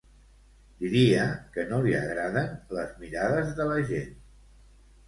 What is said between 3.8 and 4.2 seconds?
gent.